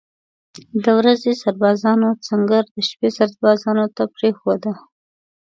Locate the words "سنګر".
2.27-2.63